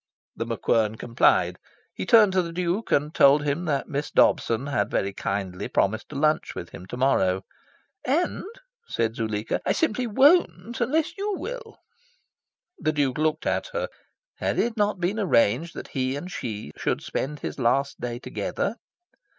[0.35, 1.59] The MacQuern complied.
[1.93, 6.09] He turned to the Duke and told him that Miss Dobson had very kindly promised
[6.09, 7.43] to lunch with him to morrow.
[8.03, 8.43] "And,"
[8.87, 11.77] said Zuleika, "I simply WON'T unless you will."
[12.79, 13.89] The Duke looked at her.
[14.37, 18.77] Had it not been arranged that he and she should spend his last day together?